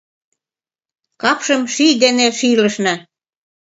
[1.21, 2.95] Капшым ший ден шийлышна